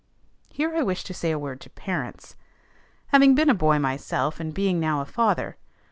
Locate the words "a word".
1.29-1.61